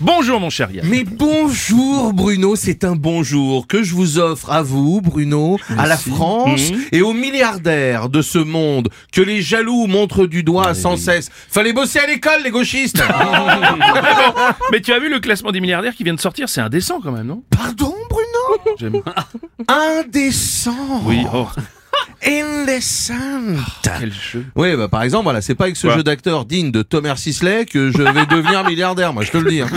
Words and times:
Bonjour 0.00 0.40
mon 0.40 0.48
cher 0.48 0.70
Yann. 0.70 0.86
Mais 0.88 1.04
bonjour 1.04 2.14
Bruno, 2.14 2.56
c'est 2.56 2.84
un 2.84 2.96
bonjour 2.96 3.66
que 3.66 3.82
je 3.82 3.94
vous 3.94 4.18
offre 4.18 4.50
à 4.50 4.62
vous 4.62 5.02
Bruno, 5.02 5.58
à 5.76 5.86
la 5.86 5.98
France 5.98 6.70
et 6.90 7.02
aux 7.02 7.12
milliardaires 7.12 8.08
de 8.08 8.22
ce 8.22 8.38
monde 8.38 8.88
que 9.12 9.20
les 9.20 9.42
jaloux 9.42 9.86
montrent 9.88 10.24
du 10.24 10.42
doigt 10.42 10.72
sans 10.72 10.96
cesse. 10.96 11.28
Fallait 11.50 11.74
bosser 11.74 11.98
à 11.98 12.06
l'école 12.06 12.42
les 12.42 12.50
gauchistes. 12.50 13.02
Mais 14.72 14.80
tu 14.80 14.90
as 14.94 14.98
vu 14.98 15.10
le 15.10 15.20
classement 15.20 15.52
des 15.52 15.60
milliardaires 15.60 15.94
qui 15.94 16.04
vient 16.04 16.14
de 16.14 16.20
sortir? 16.20 16.48
C'est 16.48 16.62
indécent 16.62 17.00
quand 17.02 17.12
même, 17.12 17.26
non? 17.26 17.42
Pardon 17.50 17.94
Bruno? 18.08 18.76
J'aime. 18.78 19.02
Indécent. 19.68 21.02
Oui, 21.04 21.26
oh, 21.34 21.46
Indécent 22.26 23.14
quel 23.82 24.12
jeu. 24.12 24.44
Oui, 24.54 24.76
bah 24.76 24.88
par 24.88 25.02
exemple, 25.02 25.24
voilà, 25.24 25.40
c'est 25.40 25.54
pas 25.54 25.64
avec 25.64 25.76
ce 25.76 25.86
Quoi 25.86 25.96
jeu 25.96 26.02
d'acteur 26.02 26.44
digne 26.44 26.70
de 26.70 26.82
Thomas 26.82 27.16
Sisley 27.16 27.64
que 27.66 27.90
je 27.90 28.02
vais 28.02 28.26
devenir 28.30 28.64
milliardaire, 28.64 29.12
moi 29.12 29.24
je 29.24 29.30
te 29.30 29.38
le 29.38 29.50
dis. 29.50 29.60
hein. 29.60 29.68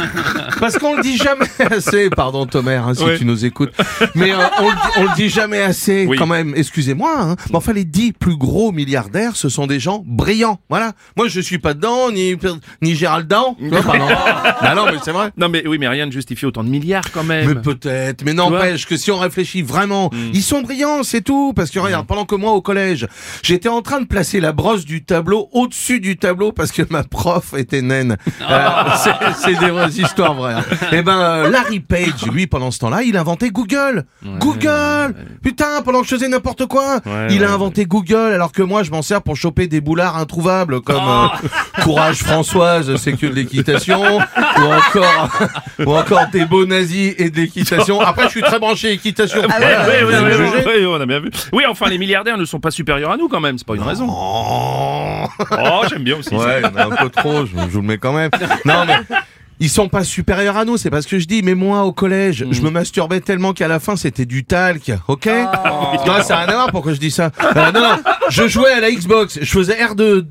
Parce 0.59 0.77
qu'on 0.77 0.95
le 0.95 1.01
dit 1.01 1.17
jamais 1.17 1.45
assez, 1.59 2.09
pardon 2.09 2.45
Thomas, 2.45 2.77
hein, 2.77 2.93
si 2.93 3.03
Oui. 3.03 3.17
tu 3.17 3.25
nous 3.25 3.45
écoutes, 3.45 3.71
mais 4.15 4.31
euh, 4.33 4.37
on, 4.59 4.67
le 4.69 4.73
dit, 4.75 4.81
on 4.97 5.03
le 5.03 5.15
dit 5.15 5.29
jamais 5.29 5.61
assez 5.61 6.05
Oui. 6.07 6.17
quand 6.17 6.27
même, 6.27 6.53
excusez-moi, 6.55 7.11
hein. 7.19 7.35
mais 7.49 7.55
enfin 7.55 7.73
les 7.73 7.85
dix 7.85 8.13
plus 8.13 8.35
gros 8.37 8.71
milliardaires, 8.71 9.35
ce 9.35 9.49
sont 9.49 9.67
des 9.67 9.79
gens 9.79 10.03
brillants, 10.05 10.59
voilà. 10.69 10.93
Moi 11.17 11.27
je 11.27 11.39
suis 11.41 11.59
pas 11.59 11.73
dedans, 11.73 12.11
ni, 12.11 12.35
ni 12.81 12.95
Gérald 12.95 13.27
Dan, 13.27 13.55
tu 13.57 13.67
vois, 13.69 13.81
pardon. 13.81 14.05
bah 14.61 14.75
non, 14.75 14.85
mais 14.85 14.97
c'est 15.03 15.11
vrai. 15.11 15.31
Non 15.37 15.49
mais 15.49 15.65
oui, 15.67 15.77
mais 15.79 15.87
rien 15.87 16.05
ne 16.05 16.11
justifie 16.11 16.45
autant 16.45 16.63
de 16.63 16.69
milliards 16.69 17.11
quand 17.13 17.23
même. 17.23 17.47
Mais 17.47 17.55
peut-être, 17.61 18.23
mais 18.25 18.33
n'empêche 18.33 18.85
que 18.85 18.97
si 18.97 19.11
on 19.11 19.17
réfléchit 19.19 19.61
vraiment, 19.61 20.09
Hmm. 20.13 20.31
ils 20.33 20.43
sont 20.43 20.61
brillants, 20.61 21.03
c'est 21.03 21.21
tout. 21.21 21.53
Parce 21.55 21.69
que 21.71 21.79
regarde, 21.79 22.05
pendant 22.05 22.25
que 22.25 22.32
moi 22.35 22.51
au 22.51 22.61
collège, 22.61 23.07
j'étais 23.41 23.69
en 23.69 23.81
train 23.81 23.99
de 24.01 24.05
placer 24.05 24.39
la 24.39 24.51
brosse 24.51 24.85
du 24.85 25.03
tableau 25.03 25.49
au-dessus 25.51 25.99
du 25.99 26.17
tableau 26.17 26.51
parce 26.51 26.71
que 26.71 26.81
ma 26.89 27.03
prof 27.03 27.53
était 27.57 27.81
naine. 27.81 28.17
Euh, 28.49 28.69
c'est- 29.35 29.53
des 29.59 29.69
vraies 29.69 29.89
histoires 29.89 30.33
vraies. 30.33 30.53
hein. 30.53 30.63
Eh 30.91 31.01
ben, 31.01 31.17
euh, 31.19 31.49
Larry 31.49 31.79
Page, 31.79 32.25
lui, 32.31 32.45
pendant 32.47 32.71
ce 32.71 32.79
temps-là, 32.79 33.03
il 33.03 33.15
a 33.17 33.21
inventé 33.21 33.49
Google. 33.51 34.03
Google 34.39 35.15
Putain, 35.41 35.81
pendant 35.83 36.01
que 36.01 36.07
je 36.07 36.15
faisais 36.15 36.27
n'importe 36.27 36.65
quoi, 36.65 36.99
Ouais, 37.05 37.27
il 37.31 37.43
a 37.43 37.47
ouais. 37.47 37.53
inventé 37.53 37.85
Google, 37.85 38.33
alors 38.33 38.51
que 38.51 38.61
moi, 38.61 38.83
je 38.83 38.91
m'en 38.91 39.01
sers 39.01 39.21
pour 39.21 39.35
choper 39.35 39.67
des 39.67 39.81
boulards 39.81 40.17
introuvables 40.17 40.81
comme 40.81 40.97
euh, 41.07 41.81
Courage 41.83 42.17
Françoise, 42.17 42.95
c'est 42.97 43.13
que 43.13 43.25
de 43.27 43.33
l'équitation, 43.33 44.01
ou 44.57 44.61
encore, 44.61 45.39
ou 45.85 45.95
encore 45.95 46.27
des 46.31 46.45
beaux 46.45 46.65
nazis 46.65 47.13
et 47.17 47.29
de 47.29 47.37
l'équitation. 47.37 48.01
Après, 48.01 48.23
je 48.25 48.29
suis 48.29 48.41
très 48.41 48.59
branché 48.59 48.91
équitation. 48.91 49.41
Voilà, 49.47 49.87
ouais, 49.87 50.03
me 50.03 50.31
juger. 50.31 50.65
ouais, 50.65 50.65
ouais, 50.65 50.85
on 50.85 51.01
a 51.01 51.05
bien 51.05 51.19
vu. 51.19 51.29
Oui, 51.53 51.63
enfin, 51.69 51.87
les 51.89 51.97
milliardaires 52.23 52.37
ne 52.37 52.45
sont 52.45 52.59
pas 52.59 52.71
supérieurs 52.71 53.11
à 53.11 53.17
nous 53.17 53.27
quand 53.27 53.39
même, 53.39 53.57
c'est 53.57 53.67
pas 53.67 53.75
une 53.75 53.83
raison. 53.83 54.07
Oh. 54.09 55.25
Oh, 55.51 55.81
j'aime 55.89 56.03
bien 56.03 56.17
aussi. 56.17 56.35
Ouais, 56.35 56.61
il 56.61 56.63
y 56.63 56.65
en 56.65 56.75
a 56.75 56.85
un 56.85 56.95
peu 56.95 57.09
trop, 57.09 57.45
je, 57.45 57.51
je 57.51 57.57
vous 57.71 57.81
le 57.81 57.87
mets 57.87 57.97
quand 57.97 58.13
même. 58.13 58.31
Non, 58.65 58.85
mais 58.85 58.97
ils 59.59 59.69
sont 59.69 59.87
pas 59.87 60.03
supérieurs 60.03 60.57
à 60.57 60.65
nous, 60.65 60.77
c'est 60.77 60.89
pas 60.89 61.01
ce 61.01 61.07
que 61.07 61.19
je 61.19 61.25
dis. 61.25 61.41
Mais 61.43 61.53
moi, 61.55 61.83
au 61.83 61.93
collège, 61.93 62.45
je 62.49 62.61
me 62.61 62.69
masturbais 62.69 63.21
tellement 63.21 63.53
qu'à 63.53 63.67
la 63.67 63.79
fin, 63.79 63.95
c'était 63.95 64.25
du 64.25 64.43
talc, 64.45 64.91
ok? 65.07 65.25
Non, 65.25 66.21
ça 66.21 66.35
n'a 66.35 66.39
rien 66.41 66.47
à 66.49 66.53
voir 66.53 66.71
pourquoi 66.71 66.93
je 66.93 66.99
dis 66.99 67.11
ça. 67.11 67.31
Euh, 67.55 67.71
non, 67.71 67.81
non, 67.81 67.97
je 68.29 68.47
jouais 68.47 68.71
à 68.71 68.79
la 68.79 68.91
Xbox, 68.91 69.39
je 69.41 69.49
faisais 69.49 69.75
R2 69.75 70.25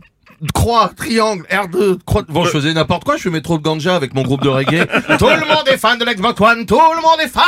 croix, 0.54 0.90
triangle, 0.96 1.44
R2, 1.50 1.98
croix. 2.04 2.22
Bon, 2.28 2.44
je 2.44 2.50
faisais 2.50 2.72
n'importe 2.72 3.04
quoi, 3.04 3.16
je 3.16 3.22
fumais 3.22 3.40
trop 3.40 3.58
de 3.58 3.62
ganja 3.62 3.94
avec 3.94 4.14
mon 4.14 4.22
groupe 4.22 4.42
de 4.42 4.48
reggae. 4.48 4.86
tout 5.18 5.26
le 5.26 5.46
monde 5.48 5.68
est 5.68 5.78
fan 5.78 5.98
de 5.98 6.04
l'Xbox 6.04 6.40
One, 6.40 6.66
tout 6.66 6.74
le 6.74 7.00
monde 7.02 7.20
est 7.22 7.28
fan 7.28 7.42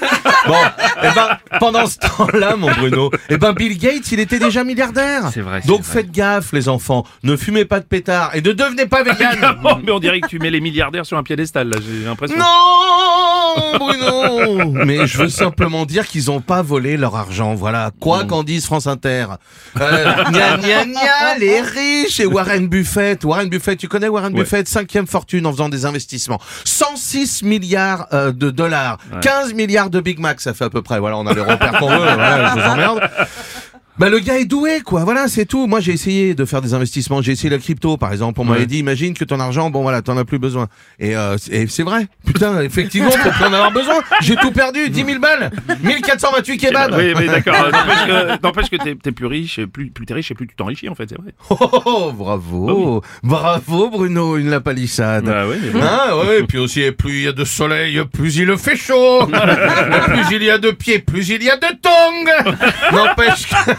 Bon, 0.46 0.54
et 1.02 1.14
ben, 1.14 1.38
pendant 1.58 1.86
ce 1.86 1.98
temps-là, 1.98 2.56
mon 2.56 2.70
Bruno, 2.72 3.10
et 3.30 3.38
ben, 3.38 3.52
Bill 3.52 3.78
Gates, 3.78 4.12
il 4.12 4.20
était 4.20 4.38
déjà 4.38 4.62
milliardaire. 4.64 5.30
C'est 5.32 5.40
vrai, 5.40 5.62
Donc 5.66 5.82
vrai. 5.82 5.92
faites 6.02 6.10
gaffe, 6.10 6.52
les 6.52 6.68
enfants. 6.68 7.04
Ne 7.22 7.36
fumez 7.36 7.64
pas 7.64 7.80
de 7.80 7.86
pétard 7.86 8.30
et 8.34 8.42
ne 8.42 8.52
devenez 8.52 8.86
pas 8.86 9.02
vegan. 9.02 9.38
Mais 9.84 9.92
on 9.92 9.98
dirait 9.98 10.20
que 10.20 10.26
tu 10.28 10.38
mets 10.38 10.50
les 10.50 10.60
milliardaires 10.60 11.06
sur 11.06 11.16
un 11.16 11.22
piédestal 11.22 11.68
là, 11.68 11.78
j'ai 11.80 12.04
l'impression. 12.04 12.36
non, 12.36 12.44
Bruno. 13.78 14.70
Mais 14.84 15.06
je 15.06 15.18
veux 15.18 15.28
simplement 15.28 15.86
dire 15.86 16.06
qu'ils 16.06 16.30
ont 16.30 16.40
pas 16.40 16.62
volé 16.62 16.96
leur 16.96 17.16
argent. 17.16 17.54
Voilà. 17.54 17.90
Quoi 18.00 18.24
qu'en 18.24 18.42
dise 18.42 18.64
France 18.66 18.86
Inter. 18.86 19.26
Euh, 19.80 20.04
gna 20.30 20.56
gna 20.58 20.84
gna, 20.84 21.38
les 21.38 21.60
riches 21.60 22.20
et 22.20 22.26
Warren 22.26 22.68
Buffett. 22.68 23.24
Warren 23.24 23.48
Buffett, 23.48 23.78
tu 23.78 23.88
connais 23.88 24.08
Warren 24.08 24.32
Ouais. 24.34 24.40
Buffett, 24.40 24.66
cinquième 24.68 25.06
fortune 25.06 25.46
en 25.46 25.52
faisant 25.52 25.68
des 25.68 25.84
investissements. 25.86 26.40
106 26.64 27.42
milliards 27.42 28.06
euh, 28.12 28.32
de 28.32 28.50
dollars, 28.50 28.98
15 29.22 29.54
milliards 29.54 29.90
de 29.90 30.00
Big 30.00 30.18
Mac, 30.18 30.40
ça 30.40 30.54
fait 30.54 30.64
à 30.64 30.70
peu 30.70 30.82
près. 30.82 30.98
Voilà, 30.98 31.16
on 31.18 31.26
a 31.26 31.34
les 31.34 31.40
repères 31.40 31.78
qu'on 31.78 31.88
veut. 31.88 31.98
Voilà, 31.98 32.48
je 32.54 32.60
vous 32.60 32.66
emmerde. 32.66 33.00
Bah 33.96 34.08
le 34.08 34.18
gars 34.18 34.38
est 34.40 34.44
doué 34.44 34.80
quoi, 34.84 35.04
voilà 35.04 35.28
c'est 35.28 35.46
tout. 35.46 35.68
Moi 35.68 35.78
j'ai 35.78 35.92
essayé 35.92 36.34
de 36.34 36.44
faire 36.44 36.60
des 36.60 36.74
investissements, 36.74 37.22
j'ai 37.22 37.30
essayé 37.30 37.48
la 37.48 37.58
crypto 37.58 37.96
par 37.96 38.10
exemple. 38.12 38.40
On 38.40 38.44
m'avait 38.44 38.60
Ouais. 38.60 38.66
dit 38.66 38.78
imagine 38.78 39.14
que 39.14 39.24
ton 39.24 39.38
argent, 39.38 39.70
bon 39.70 39.82
voilà, 39.82 40.02
t'en 40.02 40.16
as 40.16 40.24
plus 40.24 40.40
besoin. 40.40 40.66
Et, 40.98 41.14
euh, 41.16 41.38
c'est- 41.38 41.52
et 41.52 41.66
c'est 41.68 41.84
vrai, 41.84 42.08
putain 42.26 42.60
effectivement 42.62 43.10
plus 43.10 43.30
en 43.44 43.52
avoir 43.52 43.70
besoin. 43.70 43.94
J'ai 44.20 44.34
tout 44.34 44.50
perdu, 44.50 44.90
10 44.90 45.04
000 45.04 45.20
balles, 45.20 45.50
1428 45.84 46.56
kebabs. 46.58 46.94
Oui, 46.98 47.12
oui, 47.16 47.26
d'accord. 47.28 47.54
N'empêche 48.42 48.68
que, 48.68 48.76
t'es, 48.82 49.12
plus 49.12 49.26
riche, 49.26 49.60
et 49.60 49.66
plus, 49.68 49.90
plus 49.90 50.06
t'es 50.06 50.14
riche 50.14 50.30
et 50.32 50.34
plus 50.34 50.48
tu 50.48 50.56
t'enrichis 50.56 50.88
en 50.88 50.96
fait, 50.96 51.08
c'est 51.08 51.18
vrai. 51.20 51.32
Oh, 51.50 51.56
oh, 51.60 51.82
oh, 51.86 52.12
bravo, 52.12 53.02
bravo 53.22 53.90
Bruno, 53.90 54.36
une 54.38 54.50
la 54.50 54.60
palissade. 54.60 55.24
Bah 55.26 55.44
oui, 55.48 55.56
mais 55.62 55.70
bon. 55.70 55.80
Hein, 55.82 56.16
ouais, 56.26 56.40
et 56.40 56.42
puis 56.42 56.58
aussi, 56.58 56.82
plus 56.90 57.12
il 57.18 57.22
y 57.22 57.28
a 57.28 57.32
de 57.32 57.44
soleil, 57.44 58.02
plus 58.12 58.36
il 58.38 58.56
fait 58.58 58.76
chaud. 58.76 59.26
Plus 60.06 60.36
il 60.36 60.42
y 60.42 60.50
a 60.50 60.58
de 60.58 60.70
pieds, 60.72 60.98
plus 60.98 61.28
il 61.28 61.42
y 61.42 61.50
a 61.50 61.56
de 61.56 61.66
tongs. 61.80 62.52
N'empêche 62.92 63.48
que... 63.48 63.72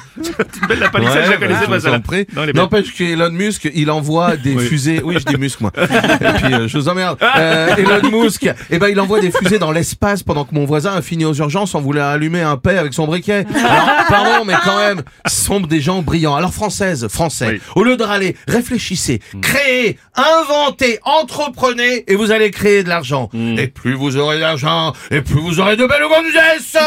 Belle 0.67 0.79
la 0.79 0.89
palissade, 0.89 1.23
je 1.25 1.31
la 1.31 1.37
connaissais 1.37 1.67
bah, 1.89 1.99
pas. 2.35 2.45
N'empêche 2.53 2.93
qu'Elon 2.93 3.31
Musk, 3.31 3.69
il 3.73 3.91
envoie 3.91 4.37
des 4.37 4.55
Oui. 4.55 4.65
fusées. 4.67 5.01
Oui, 5.03 5.15
je 5.19 5.25
dis 5.25 5.37
Musk, 5.37 5.61
moi. 5.61 5.71
Et 5.75 6.33
puis, 6.41 6.53
euh, 6.53 6.67
je 6.67 6.77
vous 6.77 6.89
emmerde. 6.89 7.17
Euh, 7.37 7.75
Elon 7.75 8.21
Musk, 8.23 8.49
eh 8.69 8.79
ben, 8.79 8.87
il 8.87 8.99
envoie 8.99 9.19
des 9.19 9.29
fusées 9.31 9.59
dans 9.59 9.71
l'espace 9.71 10.23
pendant 10.23 10.45
que 10.45 10.55
mon 10.55 10.63
voisin 10.65 10.95
a 10.95 11.01
fini 11.01 11.25
aux 11.25 11.33
urgences 11.33 11.75
en 11.75 11.81
voulant 11.81 12.07
allumer 12.07 12.41
un 12.41 12.55
paix 12.55 12.77
avec 12.77 12.93
son 12.93 13.05
briquet. 13.07 13.45
Alors, 13.55 13.89
pardon, 14.07 14.45
mais 14.45 14.53
quand 14.63 14.77
même, 14.77 15.01
ce 15.27 15.43
sont 15.43 15.59
des 15.59 15.81
gens 15.81 16.01
brillants. 16.01 16.35
Alors, 16.35 16.53
française, 16.53 17.07
français, 17.09 17.47
Oui. 17.49 17.61
au 17.75 17.83
lieu 17.83 17.97
de 17.97 18.03
râler, 18.03 18.37
réfléchissez, 18.47 19.19
créez, 19.41 19.97
inventez, 20.15 20.99
entreprenez 21.03 22.05
et 22.07 22.15
vous 22.15 22.31
allez 22.31 22.51
créer 22.51 22.83
de 22.83 22.89
l'argent. 22.89 23.29
Et 23.33 23.67
plus 23.67 23.93
vous 23.95 24.15
aurez 24.17 24.39
d'argent, 24.39 24.93
et 25.11 25.21
plus 25.21 25.39
vous 25.41 25.59
aurez 25.59 25.75
de 25.75 25.85
belles 25.85 26.07
gonzesses, 26.07 26.77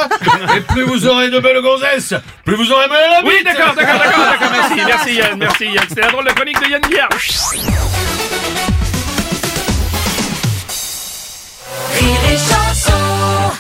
et 0.57 0.61
plus 0.61 0.83
vous 0.85 1.07
aurez 1.07 1.31
de 1.31 1.39
belles 1.41 1.63
gonzesses, 1.63 2.15
plus 2.45 2.55
vous 2.57 2.71
aurez 2.73 2.85
à 2.85 2.89
la 3.11 3.23
Oui, 3.25 3.43
d'accord, 3.45 3.75
d'accord, 3.75 3.99
d'accord, 3.99 4.25
d'accord, 4.25 4.51
merci, 4.53 4.85
merci 4.87 5.15
Yann, 5.15 5.39
merci 5.39 5.65
Yann. 5.67 5.85
C'était 5.89 6.01
la 6.03 6.11
drôle 6.11 6.25
de 6.25 6.33
chronique 6.33 6.61
de 6.63 6.71
Yann 6.71 6.83
Guillard. 6.83 7.09
Rire 11.95 12.33
et 12.33 12.37
chanson 12.39 13.59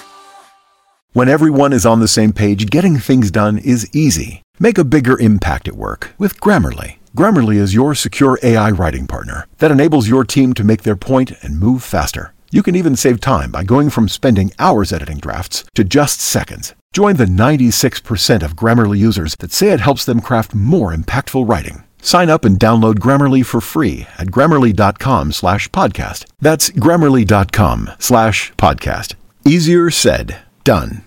When 1.12 1.28
everyone 1.28 1.72
is 1.72 1.84
on 1.87 2.00
the 2.00 2.08
same 2.08 2.32
page, 2.32 2.70
getting 2.70 2.98
things 2.98 3.31
done 3.31 3.58
is 3.58 3.88
easy. 3.92 4.42
Make 4.60 4.78
a 4.78 4.84
bigger 4.84 5.19
impact 5.19 5.66
at 5.66 5.75
work 5.75 6.14
with 6.19 6.41
Grammarly. 6.41 6.97
Grammarly 7.16 7.56
is 7.56 7.75
your 7.75 7.94
secure 7.94 8.38
AI 8.42 8.70
writing 8.70 9.06
partner 9.06 9.47
that 9.58 9.70
enables 9.70 10.08
your 10.08 10.25
team 10.25 10.54
to 10.54 10.62
make 10.64 10.82
their 10.82 10.97
point 10.97 11.32
and 11.42 11.58
move 11.58 11.82
faster. 11.82 12.34
You 12.50 12.62
can 12.62 12.76
even 12.76 12.94
save 12.97 13.20
time 13.20 13.50
by 13.50 13.64
going 13.64 13.91
from 13.91 14.08
spending 14.08 14.53
hours 14.58 14.92
editing 14.92 15.19
drafts 15.19 15.64
to 15.75 15.84
just 15.84 16.20
seconds. 16.20 16.75
Join 16.93 17.16
the 17.16 17.26
96% 17.26 18.43
of 18.43 18.56
Grammarly 18.56 18.99
users 18.99 19.37
that 19.37 19.53
say 19.53 19.72
it 19.72 19.81
helps 19.81 20.04
them 20.04 20.21
craft 20.21 20.54
more 20.54 20.93
impactful 20.94 21.49
writing. 21.49 21.84
Sign 22.00 22.31
up 22.31 22.44
and 22.44 22.59
download 22.59 22.94
Grammarly 22.94 23.44
for 23.44 23.60
free 23.60 24.06
at 24.19 24.28
grammarly.com 24.28 25.32
slash 25.32 25.69
podcast. 25.69 26.25
That's 26.41 26.70
grammarly.com 26.70 27.90
slash 27.99 28.52
podcast. 28.55 29.14
Easier 29.44 29.90
said, 29.90 30.38
done. 30.64 31.02